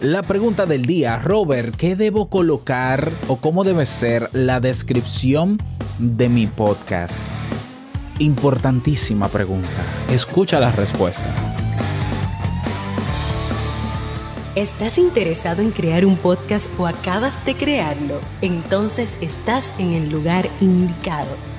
[0.00, 5.58] La pregunta del día, Robert, ¿qué debo colocar o cómo debe ser la descripción
[5.98, 7.32] de mi podcast?
[8.20, 9.68] Importantísima pregunta.
[10.08, 11.28] Escucha la respuesta.
[14.54, 18.20] ¿Estás interesado en crear un podcast o acabas de crearlo?
[18.40, 21.57] Entonces estás en el lugar indicado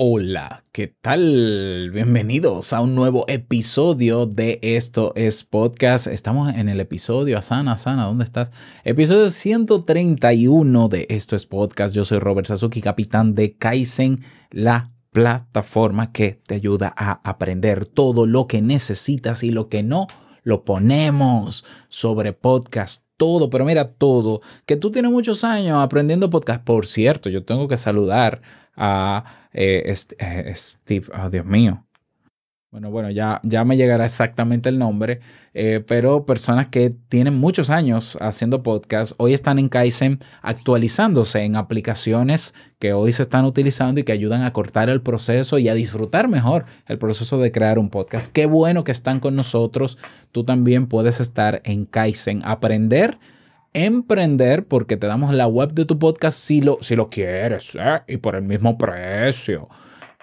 [0.00, 1.90] Hola, ¿qué tal?
[1.92, 6.06] Bienvenidos a un nuevo episodio de Esto es Podcast.
[6.06, 8.52] Estamos en el episodio, Asana, Asana, ¿dónde estás?
[8.84, 11.92] Episodio 131 de Esto es Podcast.
[11.96, 18.24] Yo soy Robert Sasuki, capitán de Kaizen, la plataforma que te ayuda a aprender todo
[18.26, 20.06] lo que necesitas y lo que no
[20.44, 26.64] lo ponemos sobre podcast todo, pero mira todo, que tú tienes muchos años aprendiendo podcast.
[26.64, 28.40] Por cierto, yo tengo que saludar
[28.74, 31.84] a eh, eh, Steve, oh Dios mío.
[32.70, 35.20] Bueno, bueno, ya, ya me llegará exactamente el nombre,
[35.54, 41.56] eh, pero personas que tienen muchos años haciendo podcast, hoy están en Kaizen actualizándose en
[41.56, 45.74] aplicaciones que hoy se están utilizando y que ayudan a cortar el proceso y a
[45.74, 48.30] disfrutar mejor el proceso de crear un podcast.
[48.30, 49.96] Qué bueno que están con nosotros.
[50.30, 53.18] Tú también puedes estar en Kaizen, aprender
[53.72, 58.00] emprender porque te damos la web de tu podcast si lo, si lo quieres ¿eh?
[58.08, 59.68] y por el mismo precio.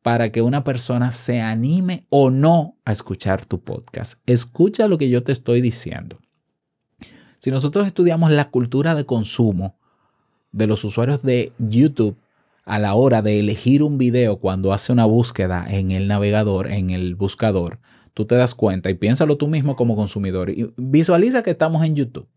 [0.01, 4.21] para que una persona se anime o no a escuchar tu podcast.
[4.25, 6.19] Escucha lo que yo te estoy diciendo.
[7.39, 9.75] Si nosotros estudiamos la cultura de consumo
[10.51, 12.17] de los usuarios de YouTube
[12.65, 16.91] a la hora de elegir un video cuando hace una búsqueda en el navegador, en
[16.91, 17.79] el buscador,
[18.13, 21.95] tú te das cuenta y piénsalo tú mismo como consumidor y visualiza que estamos en
[21.95, 22.27] YouTube.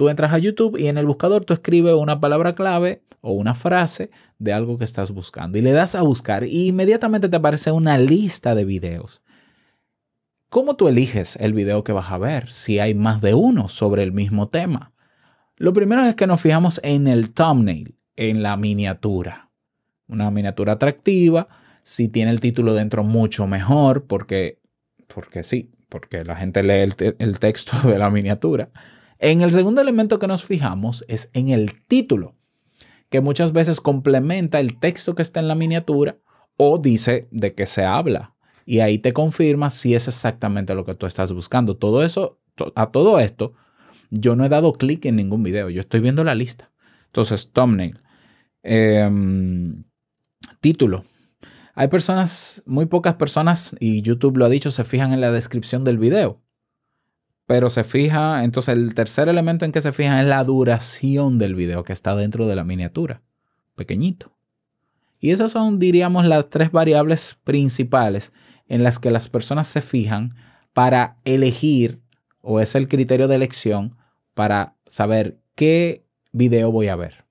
[0.00, 3.52] Tú entras a YouTube y en el buscador tú escribes una palabra clave o una
[3.52, 7.70] frase de algo que estás buscando y le das a buscar y inmediatamente te aparece
[7.70, 9.20] una lista de videos.
[10.48, 14.02] ¿Cómo tú eliges el video que vas a ver si hay más de uno sobre
[14.02, 14.94] el mismo tema?
[15.56, 19.50] Lo primero es que nos fijamos en el thumbnail, en la miniatura.
[20.08, 21.46] Una miniatura atractiva,
[21.82, 24.62] si tiene el título dentro mucho mejor, porque,
[25.14, 28.70] porque sí, porque la gente lee el texto de la miniatura.
[29.22, 32.36] En el segundo elemento que nos fijamos es en el título,
[33.10, 36.16] que muchas veces complementa el texto que está en la miniatura
[36.56, 38.34] o dice de qué se habla.
[38.64, 41.76] Y ahí te confirma si es exactamente lo que tú estás buscando.
[41.76, 42.40] Todo eso,
[42.74, 43.52] a todo esto,
[44.10, 46.70] yo no he dado clic en ningún video, yo estoy viendo la lista.
[47.06, 48.00] Entonces, thumbnail.
[48.62, 49.84] Em,
[50.62, 51.04] título.
[51.74, 55.84] Hay personas, muy pocas personas, y YouTube lo ha dicho, se fijan en la descripción
[55.84, 56.40] del video
[57.50, 61.56] pero se fija, entonces el tercer elemento en que se fija es la duración del
[61.56, 63.22] video que está dentro de la miniatura,
[63.74, 64.30] pequeñito.
[65.18, 68.32] Y esas son, diríamos, las tres variables principales
[68.68, 70.36] en las que las personas se fijan
[70.72, 72.00] para elegir
[72.40, 73.96] o es el criterio de elección
[74.34, 77.24] para saber qué video voy a ver.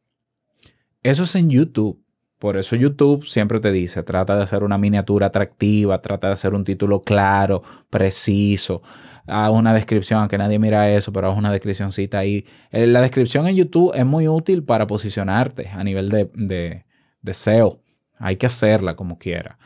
[1.01, 2.03] Eso es en YouTube.
[2.39, 6.53] Por eso YouTube siempre te dice, trata de hacer una miniatura atractiva, trata de hacer
[6.53, 8.81] un título claro, preciso,
[9.27, 12.45] haz una descripción, aunque nadie mira eso, pero haz una descripcióncita ahí.
[12.71, 17.81] Eh, la descripción en YouTube es muy útil para posicionarte a nivel de, de, SEO.
[18.17, 19.59] Hay que hacerla como quiera.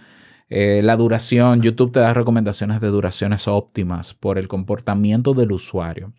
[0.49, 6.13] Eh, la duración, YouTube te da recomendaciones de duraciones óptimas por el comportamiento del usuario.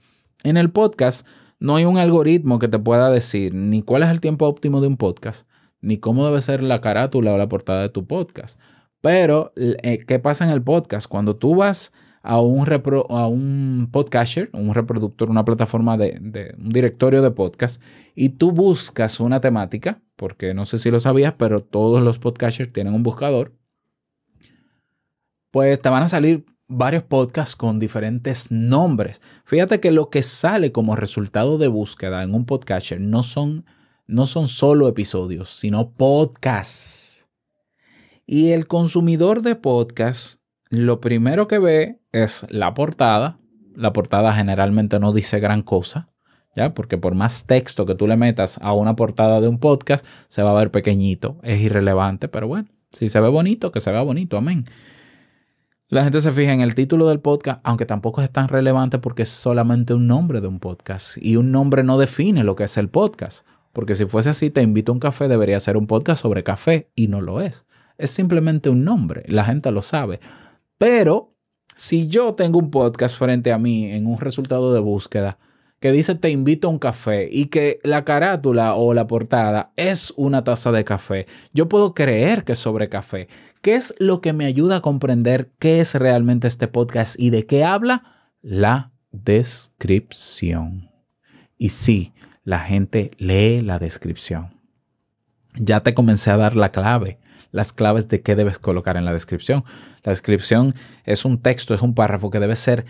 [0.44, 1.26] En el podcast
[1.58, 4.86] no hay un algoritmo que te pueda decir ni cuál es el tiempo óptimo de
[4.86, 5.48] un podcast,
[5.84, 8.58] ni cómo debe ser la carátula o la portada de tu podcast.
[9.00, 11.06] Pero, eh, ¿qué pasa en el podcast?
[11.06, 11.92] Cuando tú vas
[12.22, 12.66] a un,
[13.10, 17.82] a un podcaster, un reproductor, una plataforma de, un directorio de podcast,
[18.14, 22.72] y tú buscas una temática, porque no sé si lo sabías, pero todos los podcasters
[22.72, 23.52] tienen un buscador,
[25.50, 29.20] pues te van a salir varios podcasts con diferentes nombres.
[29.44, 33.66] Fíjate que lo que sale como resultado de búsqueda en un podcaster no son
[34.06, 37.26] no son solo episodios, sino podcasts.
[38.26, 40.40] Y el consumidor de podcast,
[40.70, 43.38] lo primero que ve es la portada.
[43.74, 46.08] La portada generalmente no dice gran cosa,
[46.54, 46.74] ¿ya?
[46.74, 50.42] Porque por más texto que tú le metas a una portada de un podcast, se
[50.42, 54.02] va a ver pequeñito, es irrelevante, pero bueno, si se ve bonito, que se vea
[54.02, 54.64] bonito, amén.
[55.88, 59.22] La gente se fija en el título del podcast, aunque tampoco es tan relevante porque
[59.22, 62.78] es solamente un nombre de un podcast y un nombre no define lo que es
[62.78, 63.46] el podcast.
[63.74, 66.90] Porque si fuese así, te invito a un café, debería ser un podcast sobre café
[66.94, 67.66] y no lo es.
[67.98, 70.20] Es simplemente un nombre, la gente lo sabe.
[70.78, 71.34] Pero
[71.74, 75.38] si yo tengo un podcast frente a mí en un resultado de búsqueda
[75.80, 80.14] que dice te invito a un café y que la carátula o la portada es
[80.16, 83.28] una taza de café, yo puedo creer que es sobre café.
[83.60, 87.44] ¿Qué es lo que me ayuda a comprender qué es realmente este podcast y de
[87.44, 88.30] qué habla?
[88.40, 90.90] La descripción.
[91.58, 92.13] Y sí,
[92.44, 94.60] la gente lee la descripción.
[95.56, 97.18] Ya te comencé a dar la clave,
[97.50, 99.64] las claves de qué debes colocar en la descripción.
[100.02, 100.74] La descripción
[101.04, 102.84] es un texto, es un párrafo que debe ser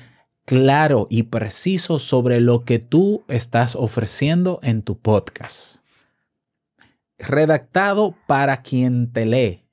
[0.44, 5.78] claro y preciso sobre lo que tú estás ofreciendo en tu podcast.
[7.18, 9.64] Redactado para quien te lee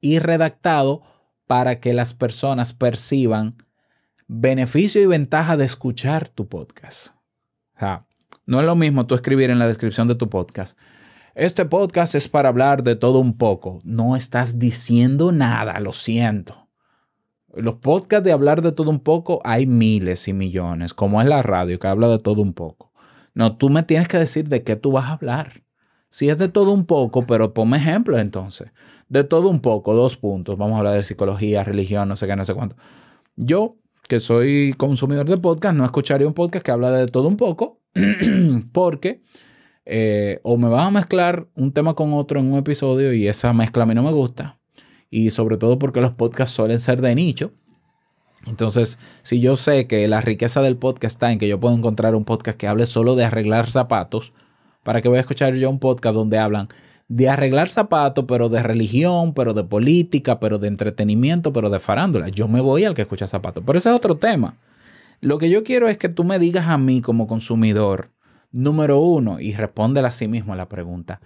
[0.00, 1.02] y redactado
[1.46, 3.56] para que las personas perciban
[4.28, 7.08] beneficio y ventaja de escuchar tu podcast.
[7.76, 8.05] O sea,
[8.46, 10.78] no es lo mismo tú escribir en la descripción de tu podcast.
[11.34, 13.80] Este podcast es para hablar de todo un poco.
[13.84, 16.68] No estás diciendo nada, lo siento.
[17.52, 21.42] Los podcasts de hablar de todo un poco hay miles y millones, como es la
[21.42, 22.92] radio que habla de todo un poco.
[23.34, 25.64] No, tú me tienes que decir de qué tú vas a hablar.
[26.08, 28.70] Si es de todo un poco, pero ponme ejemplos entonces.
[29.08, 30.56] De todo un poco, dos puntos.
[30.56, 32.76] Vamos a hablar de psicología, religión, no sé qué, no sé cuánto.
[33.34, 33.76] Yo,
[34.08, 37.80] que soy consumidor de podcast, no escucharía un podcast que habla de todo un poco
[38.72, 39.22] porque
[39.84, 43.52] eh, o me vas a mezclar un tema con otro en un episodio y esa
[43.52, 44.58] mezcla a mí no me gusta.
[45.10, 47.52] Y sobre todo porque los podcasts suelen ser de nicho.
[48.46, 52.14] Entonces, si yo sé que la riqueza del podcast está en que yo puedo encontrar
[52.14, 54.32] un podcast que hable solo de arreglar zapatos,
[54.82, 56.68] ¿para que voy a escuchar yo un podcast donde hablan
[57.08, 62.28] de arreglar zapatos, pero de religión, pero de política, pero de entretenimiento, pero de farándula?
[62.28, 63.62] Yo me voy al que escucha zapatos.
[63.64, 64.56] Pero ese es otro tema.
[65.20, 68.12] Lo que yo quiero es que tú me digas a mí como consumidor,
[68.50, 71.20] número uno, y respóndela a sí mismo la pregunta,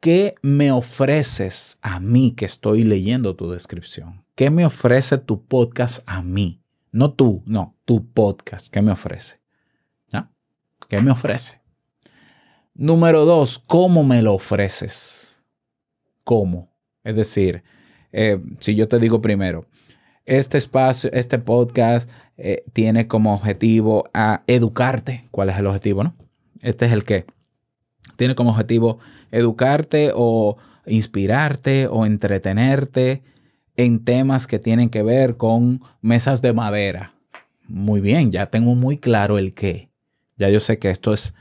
[0.00, 4.24] ¿qué me ofreces a mí que estoy leyendo tu descripción?
[4.34, 6.62] ¿Qué me ofrece tu podcast a mí?
[6.92, 9.44] No tú, no, tu podcast, ¿qué me ofrece?
[10.88, 11.60] ¿Qué me ofrece?
[12.74, 15.42] Número dos, ¿cómo me lo ofreces?
[16.24, 16.76] ¿Cómo?
[17.02, 17.62] Es decir,
[18.12, 19.66] eh, si yo te digo primero,
[20.24, 24.08] este espacio, este podcast eh, tiene como objetivo
[24.46, 25.28] educarte.
[25.30, 26.14] ¿Cuál es el objetivo, no?
[26.62, 27.26] Este es el que
[28.16, 28.98] tiene como objetivo
[29.30, 33.22] educarte o inspirarte o entretenerte
[33.76, 37.14] en temas que tienen que ver con mesas de madera.
[37.66, 39.90] Muy bien, ya tengo muy claro el qué.
[40.36, 41.34] Ya yo sé que esto es,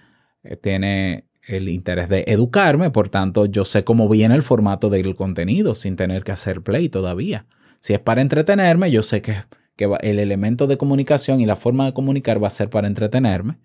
[0.43, 5.15] eh, tiene el interés de educarme, por tanto yo sé cómo viene el formato del
[5.15, 7.45] contenido sin tener que hacer play todavía.
[7.79, 9.35] Si es para entretenerme, yo sé que
[9.75, 13.57] que el elemento de comunicación y la forma de comunicar va a ser para entretenerme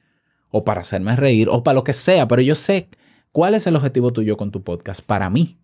[0.50, 2.88] o para hacerme reír o para lo que sea, pero yo sé
[3.32, 5.58] cuál es el objetivo tuyo con tu podcast para mí.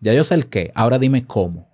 [0.00, 1.68] Ya yo sé el qué, ahora dime cómo.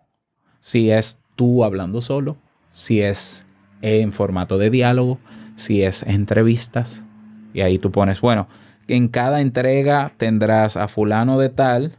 [0.60, 2.36] Si es tú hablando solo,
[2.72, 3.46] si es
[3.80, 5.18] en formato de diálogo,
[5.56, 7.04] si es entrevistas,
[7.52, 8.48] y ahí tú pones, bueno,
[8.88, 11.98] en cada entrega tendrás a fulano de tal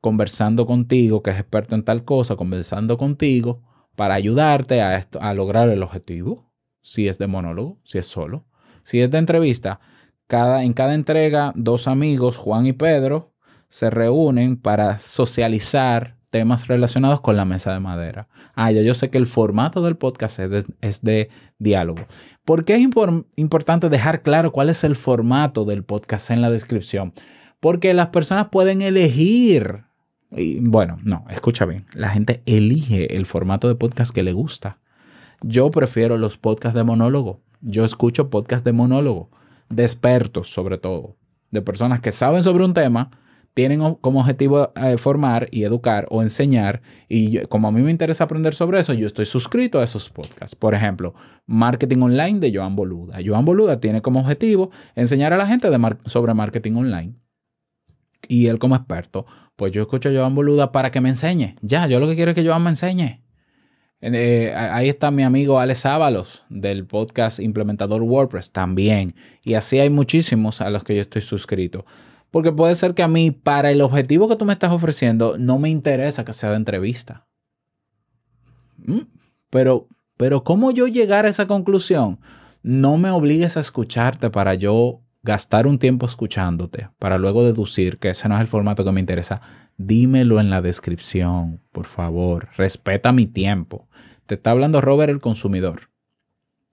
[0.00, 3.60] conversando contigo, que es experto en tal cosa, conversando contigo,
[3.98, 6.52] para ayudarte a, esto, a lograr el objetivo.
[6.82, 8.46] si es de monólogo, si es solo.
[8.84, 9.80] Si es de entrevista,
[10.28, 13.34] cada, en cada entrega, dos amigos, Juan y Pedro,
[13.68, 18.28] se reúnen para socializar temas relacionados con la mesa de madera.
[18.54, 22.06] Ah, ya yo sé que el formato del podcast es de, diálogo.
[22.44, 22.88] ¿Por qué es
[23.34, 27.14] importante dejar claro cuál es el formato del podcast en la descripción?
[27.58, 29.87] Porque las personas pueden elegir.
[30.30, 31.86] Y, bueno, no, escucha bien.
[31.92, 34.78] La gente elige el formato de podcast que le gusta.
[35.42, 37.40] Yo prefiero los podcasts de monólogo.
[37.60, 39.30] Yo escucho podcasts de monólogo,
[39.68, 41.16] de expertos sobre todo,
[41.50, 43.10] de personas que saben sobre un tema
[43.58, 46.80] tienen como objetivo eh, formar y educar o enseñar.
[47.08, 50.54] Y como a mí me interesa aprender sobre eso, yo estoy suscrito a esos podcasts.
[50.54, 51.12] Por ejemplo,
[51.44, 53.18] Marketing Online de Joan Boluda.
[53.26, 55.68] Joan Boluda tiene como objetivo enseñar a la gente
[56.06, 57.14] sobre marketing online.
[58.28, 59.26] Y él como experto,
[59.58, 61.56] pues yo escucho a Joan Boluda para que me enseñe.
[61.62, 63.24] Ya, yo lo que quiero es que Joan me enseñe.
[64.00, 69.16] Eh, ahí está mi amigo Alex Ábalos del podcast Implementador WordPress también.
[69.42, 71.84] Y así hay muchísimos a los que yo estoy suscrito.
[72.30, 75.58] Porque puede ser que a mí, para el objetivo que tú me estás ofreciendo, no
[75.58, 77.26] me interesa que sea de entrevista.
[78.76, 79.08] Mm,
[79.50, 82.20] pero, pero ¿cómo yo llegar a esa conclusión?
[82.62, 88.08] No me obligues a escucharte para yo gastar un tiempo escuchándote, para luego deducir que
[88.08, 89.42] ese no es el formato que me interesa.
[89.76, 92.48] Dímelo en la descripción, por favor.
[92.56, 93.90] Respeta mi tiempo.
[94.24, 95.90] Te está hablando Robert el consumidor.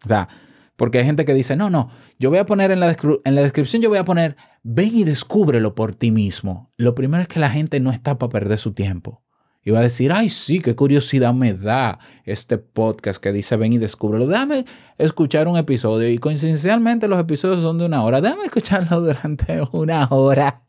[0.06, 0.30] O sea,
[0.78, 2.96] porque hay gente que dice, no, no, yo voy a poner en la,
[3.26, 6.72] en la descripción, yo voy a poner, ven y descúbrelo por ti mismo.
[6.78, 9.22] Lo primero es que la gente no está para perder su tiempo.
[9.68, 13.74] Y va a decir, ay, sí, qué curiosidad me da este podcast que dice ven
[13.74, 14.28] y descúbrelo.
[14.28, 14.64] Déjame
[15.00, 16.08] escuchar un episodio.
[16.08, 18.22] Y coincidencialmente los episodios son de una hora.
[18.22, 20.62] Déjame escucharlo durante una hora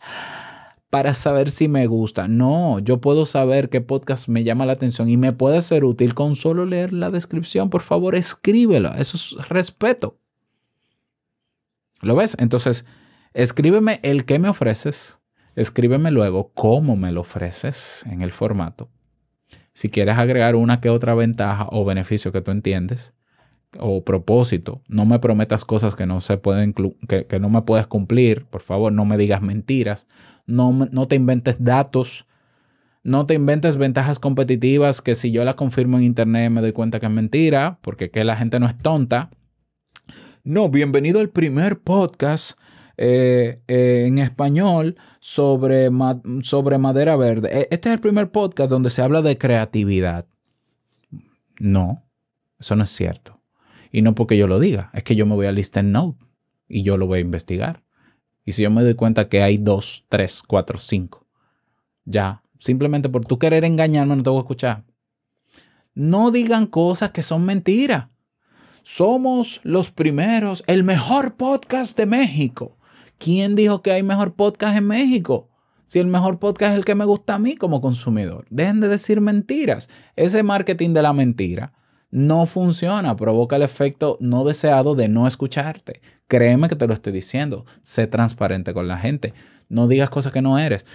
[0.89, 2.27] para saber si me gusta.
[2.27, 6.15] No, yo puedo saber qué podcast me llama la atención y me puede ser útil
[6.15, 7.69] con solo leer la descripción.
[7.69, 8.95] Por favor, escríbelo.
[8.95, 10.19] Eso es respeto.
[12.01, 12.35] ¿Lo ves?
[12.39, 12.87] Entonces,
[13.35, 15.21] escríbeme el que me ofreces.
[15.57, 18.89] Escríbeme luego cómo me lo ofreces en el formato.
[19.73, 23.15] Si quieres agregar una que otra ventaja o beneficio que tú entiendes
[23.79, 26.73] o propósito, no me prometas cosas que no se pueden
[27.09, 28.47] que, que no me puedes cumplir.
[28.47, 30.07] Por favor, no me digas mentiras
[30.47, 32.27] no, te inventes datos,
[33.03, 37.01] no te inventes ventajas competitivas que si yo las confirmo en internet me doy cuenta
[37.01, 39.31] que es mentira, porque que la gente no es tonta.
[40.45, 42.59] No, bienvenido al primer podcast
[42.99, 45.91] eh, eh, en español sobre,
[46.43, 47.51] sobre madera verde.
[47.53, 50.27] E, este es el primer podcast donde se habla de creatividad.
[51.59, 52.05] No,
[52.59, 53.41] eso no es cierto.
[53.93, 56.25] Y no porque yo lo diga, es que yo me voy a Listen Note
[56.69, 57.83] y yo lo voy a investigar.
[58.45, 61.27] Y si yo me doy cuenta que hay dos, tres, cuatro, cinco,
[62.05, 64.85] ya, simplemente por tú querer engañarme no te voy a escuchar.
[65.95, 68.09] No digan cosas que son mentiras.
[68.83, 72.76] Somos los primeros, el mejor podcast de México.
[73.19, 75.49] ¿Quién dijo que hay mejor podcast en México?
[75.87, 78.47] Si el mejor podcast es el que me gusta a mí como consumidor.
[78.51, 79.89] Dejen de decir mentiras.
[80.17, 81.73] Ese marketing de la mentira
[82.11, 86.01] no funciona, provoca el efecto no deseado de no escucharte.
[86.29, 87.65] Créeme que te lo estoy diciendo.
[87.83, 89.33] Sé transparente con la gente.
[89.69, 90.87] No digas cosas que no eres.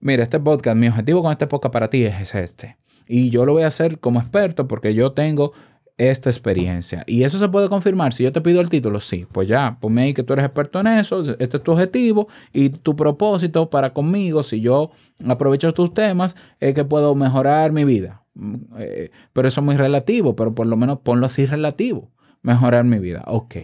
[0.00, 2.76] Mira, este podcast, mi objetivo con este podcast para ti es este.
[3.06, 5.52] Y yo lo voy a hacer como experto porque yo tengo
[6.00, 7.04] esta experiencia.
[7.06, 8.14] Y eso se puede confirmar.
[8.14, 10.80] Si yo te pido el título, sí, pues ya, ponme ahí que tú eres experto
[10.80, 14.92] en eso, este es tu objetivo y tu propósito para conmigo, si yo
[15.26, 18.22] aprovecho tus temas, es que puedo mejorar mi vida.
[18.32, 22.10] Mm, eh, pero eso es muy relativo, pero por lo menos ponlo así relativo.
[22.40, 23.22] Mejorar mi vida.
[23.26, 23.56] Ok.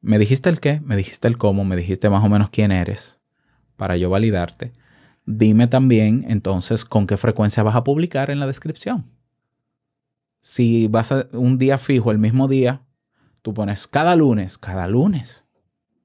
[0.00, 3.20] Me dijiste el qué, me dijiste el cómo, me dijiste más o menos quién eres
[3.76, 4.72] para yo validarte.
[5.26, 9.11] Dime también entonces con qué frecuencia vas a publicar en la descripción.
[10.42, 12.82] Si vas a un día fijo, el mismo día,
[13.40, 15.46] tú pones cada lunes, cada lunes.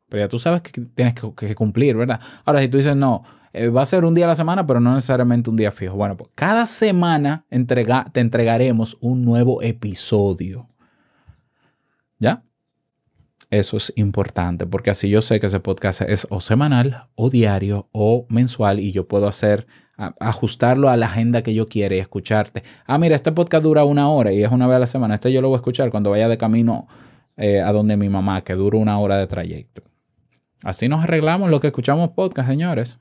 [0.07, 2.21] Pero ya tú sabes que tienes que, cumplir, ¿verdad?
[2.45, 4.79] Ahora, si tú dices, no, eh, va a ser un día a la semana, pero
[4.79, 5.95] no necesariamente un día fijo.
[5.95, 10.69] Bueno, pues cada semana te entregaremos un nuevo episodio.
[12.19, 12.43] ¿Ya?
[13.49, 17.87] Eso es importante porque así yo sé que ese podcast es o semanal o diario
[17.93, 19.67] o mensual y yo puedo hacer
[19.97, 22.63] ajustarlo a la agenda que yo quiera y escucharte.
[22.85, 25.15] Ah, mira, este podcast dura una hora y es una vez a la semana.
[25.15, 26.87] Este yo lo voy a escuchar cuando vaya de camino
[27.35, 29.83] eh, a donde mi mamá, que dura una hora de trayecto.
[30.63, 32.99] Así nos arreglamos lo que escuchamos podcast, señores.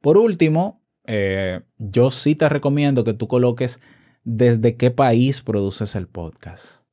[0.00, 3.80] Por último, eh, yo sí te recomiendo que tú coloques
[4.24, 6.87] desde qué país produces el podcast.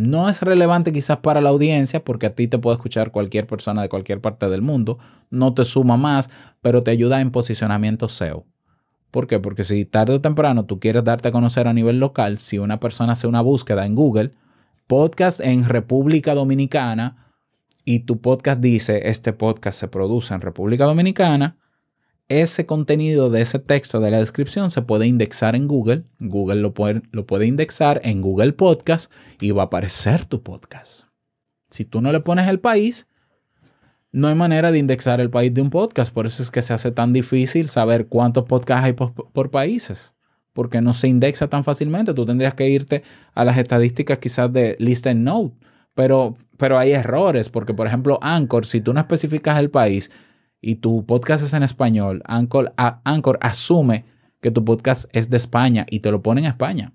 [0.00, 3.82] No es relevante quizás para la audiencia porque a ti te puede escuchar cualquier persona
[3.82, 6.30] de cualquier parte del mundo, no te suma más,
[6.62, 8.46] pero te ayuda en posicionamiento SEO.
[9.10, 9.40] ¿Por qué?
[9.40, 12.80] Porque si tarde o temprano tú quieres darte a conocer a nivel local, si una
[12.80, 14.32] persona hace una búsqueda en Google,
[14.86, 17.34] podcast en República Dominicana
[17.84, 21.58] y tu podcast dice, este podcast se produce en República Dominicana,
[22.30, 26.04] ese contenido de ese texto de la descripción se puede indexar en Google.
[26.20, 31.08] Google lo puede, lo puede indexar en Google Podcast y va a aparecer tu podcast.
[31.68, 33.08] Si tú no le pones el país,
[34.12, 36.14] no hay manera de indexar el país de un podcast.
[36.14, 40.14] Por eso es que se hace tan difícil saber cuántos podcasts hay por, países.
[40.52, 42.14] Porque no se indexa tan fácilmente.
[42.14, 43.02] Tú tendrías que irte
[43.34, 45.56] a las estadísticas quizás de Listen Note.
[45.94, 47.48] Pero, pero hay errores.
[47.48, 50.10] Porque, por ejemplo, Anchor, si tú no especificas el país
[50.60, 54.04] y tu podcast es en español, Anchor, asume
[54.40, 56.94] que tu podcast es de España y te lo pone en España.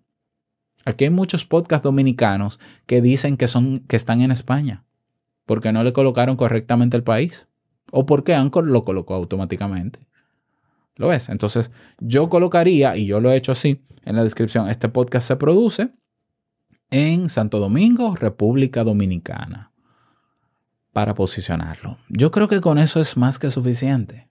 [0.86, 4.86] Aquí hay muchos podcasts dominicanos que dicen que, son, que están en España
[5.46, 7.48] porque no le colocaron correctamente el país
[7.92, 10.08] o porque Anchor lo colocó automáticamente.
[10.96, 11.30] ¿Lo ves?
[11.30, 15.36] Entonces yo colocaría, y yo lo he hecho así en la descripción, este podcast se
[15.36, 15.90] produce
[16.90, 19.72] en Santo Domingo, República Dominicana,
[20.96, 21.98] para posicionarlo.
[22.08, 24.30] Yo creo que con eso es más que suficiente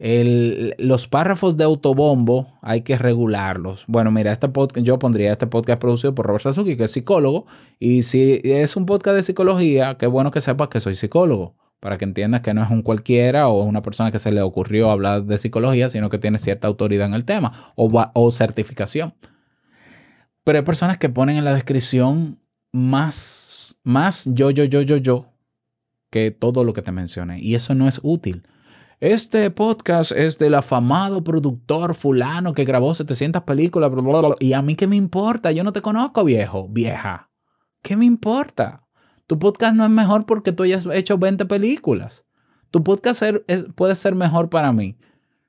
[0.00, 3.84] los párrafos de autobombo hay que regularlos.
[3.86, 7.46] Bueno, mira, este podcast, yo pondría este podcast producido por Robert Sasuki, que es psicólogo.
[7.78, 11.98] Y si es un podcast de psicología, qué bueno que sepas que soy psicólogo, para
[11.98, 15.24] que entiendas que no es un cualquiera o una persona que se le ocurrió hablar
[15.24, 19.14] de psicología, sino que tiene cierta autoridad en el tema o, o certificación.
[20.44, 22.38] Pero hay personas que ponen en la descripción
[22.72, 25.29] más, más yo, yo, yo, yo, yo,
[26.10, 27.40] que todo lo que te mencioné.
[27.40, 28.42] Y eso no es útil.
[29.00, 33.90] Este podcast es del afamado productor fulano que grabó 700 películas,
[34.40, 37.30] y a mí qué me importa, yo no te conozco, viejo, vieja.
[37.82, 38.86] ¿Qué me importa?
[39.26, 42.26] Tu podcast no es mejor porque tú hayas hecho 20 películas.
[42.70, 43.22] Tu podcast
[43.74, 44.98] puede ser mejor para mí.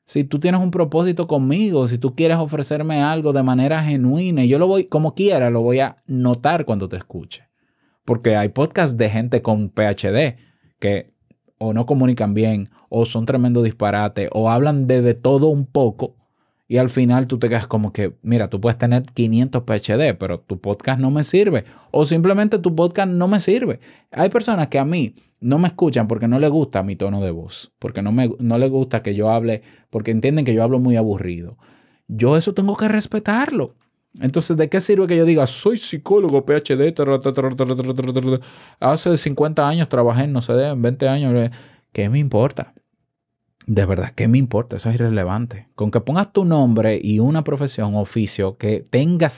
[0.05, 4.59] Si tú tienes un propósito conmigo, si tú quieres ofrecerme algo de manera genuina, yo
[4.59, 7.49] lo voy, como quiera, lo voy a notar cuando te escuche.
[8.05, 10.37] Porque hay podcasts de gente con PhD
[10.81, 11.13] que
[11.59, 16.15] o no comunican bien, o son tremendo disparate, o hablan de, todo un poco,
[16.67, 20.39] y al final tú te quedas como que, mira, tú puedes tener 500 PhD, pero
[20.39, 23.79] tu podcast no me sirve, o simplemente tu podcast no me sirve.
[24.11, 27.29] Hay personas que a mí no me escuchan porque no les gusta mi tono de
[27.29, 30.79] voz, porque no, me, no les gusta que yo hable, porque entienden que yo hablo
[30.79, 31.57] muy aburrido.
[32.07, 33.75] Yo eso tengo que respetarlo.
[34.19, 36.93] Entonces, ¿de qué sirve que yo diga, soy psicólogo, PhD,
[38.79, 41.49] hace 50 años trabajé en no sé, en 20 años?
[41.93, 42.73] ¿Qué me importa?
[43.67, 44.75] De verdad, ¿qué me importa?
[44.75, 45.69] Eso es irrelevante.
[45.75, 49.29] Con que pongas tu nombre y una profesión, oficio, que tenga,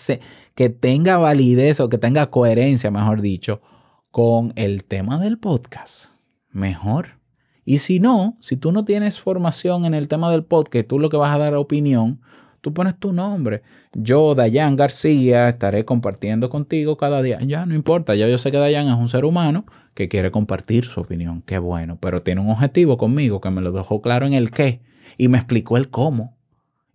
[0.56, 3.62] que tenga validez o que tenga coherencia, mejor dicho,
[4.10, 6.16] con el tema del podcast,
[6.50, 7.20] mejor.
[7.66, 11.10] Y si no, si tú no tienes formación en el tema del podcast, tú lo
[11.10, 12.22] que vas a dar opinión,
[12.64, 13.62] Tú pones tu nombre.
[13.92, 17.38] Yo, Dayan García, estaré compartiendo contigo cada día.
[17.42, 20.86] Ya no importa, ya yo sé que Dayan es un ser humano que quiere compartir
[20.86, 21.44] su opinión.
[21.46, 24.80] Qué bueno, pero tiene un objetivo conmigo que me lo dejó claro en el qué
[25.18, 26.38] y me explicó el cómo.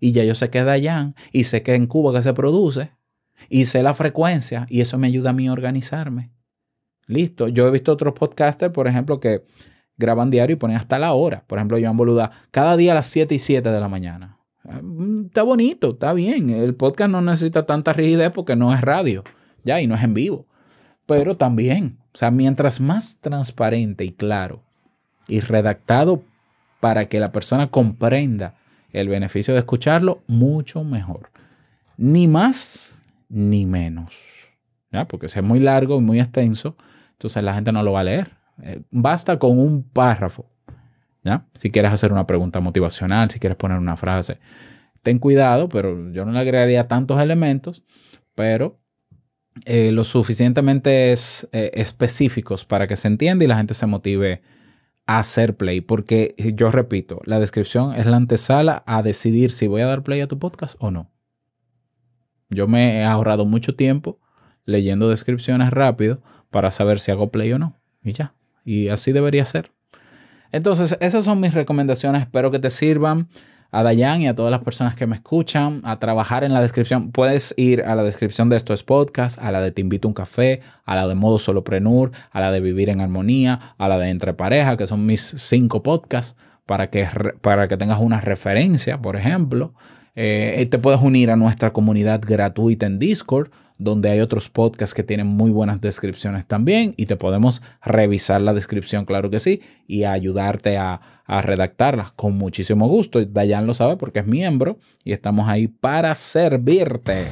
[0.00, 2.92] Y ya yo sé que Dayan y sé que en Cuba que se produce
[3.50, 6.31] y sé la frecuencia y eso me ayuda a mí a organizarme.
[7.07, 7.46] Listo.
[7.46, 9.44] Yo he visto otros podcasters, por ejemplo, que
[9.98, 11.44] graban diario y ponen hasta la hora.
[11.46, 14.38] Por ejemplo, Joan Boluda, cada día a las 7 y 7 de la mañana.
[14.64, 16.51] Mm, está bonito, está bien.
[16.51, 19.25] El podcast no necesita tanta rigidez porque no es radio,
[19.64, 20.47] ya, y no es en vivo.
[21.07, 24.62] Pero también, o sea, mientras más transparente y claro
[25.27, 26.23] y redactado
[26.81, 28.55] para que la persona comprenda
[28.92, 31.31] el beneficio de escucharlo, mucho mejor.
[31.97, 34.14] Ni más ni menos.
[34.90, 35.07] ¿ya?
[35.07, 36.77] Porque si es muy largo y muy extenso,
[37.12, 38.31] entonces la gente no lo va a leer.
[38.62, 40.47] Eh, basta con un párrafo
[41.54, 44.38] si quieres hacer una pregunta motivacional, si quieres poner una frase,
[45.02, 47.83] ten cuidado, pero yo no le agregaría tantos elementos,
[48.35, 48.78] pero
[49.64, 54.42] eh, lo suficientemente eh, específicos para que se entienda y la gente se motive
[55.07, 59.81] a hacer play, porque yo repito, la descripción es la antesala a decidir si voy
[59.81, 61.11] a dar play a tu podcast o no.
[62.50, 64.20] Yo me he ahorrado mucho tiempo
[64.64, 67.78] leyendo descripciones rápido para saber si hago play o no.
[68.02, 68.35] Y ya.
[68.64, 69.72] Y así debería ser.
[70.52, 72.22] Entonces, esas son mis recomendaciones.
[72.22, 73.28] Espero que te sirvan
[73.70, 77.12] a Dayan y a todas las personas que me escuchan a trabajar en la descripción.
[77.12, 80.14] Puedes ir a la descripción de estos podcasts, a la de Te invito a un
[80.14, 84.08] café, a la de Modo Soloprenur, a la de Vivir en Armonía, a la de
[84.08, 87.06] Entre Pareja, que son mis cinco podcasts, para que,
[87.40, 89.74] para que tengas una referencia, por ejemplo.
[90.14, 95.04] Eh, te puedes unir a nuestra comunidad gratuita en Discord donde hay otros podcasts que
[95.04, 100.04] tienen muy buenas descripciones también y te podemos revisar la descripción, claro que sí, y
[100.04, 103.24] ayudarte a, a redactarla con muchísimo gusto.
[103.24, 107.28] Dayan lo sabe porque es miembro y estamos ahí para servirte.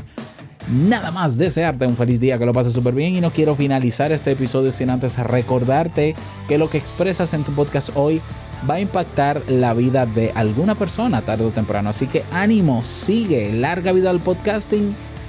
[0.70, 4.12] nada más desearte un feliz día, que lo pases súper bien y no quiero finalizar
[4.12, 6.14] este episodio sin antes recordarte
[6.48, 8.20] que lo que expresas en tu podcast hoy
[8.68, 11.90] va a impactar la vida de alguna persona tarde o temprano.
[11.90, 14.94] Así que ánimo, sigue, larga vida al podcasting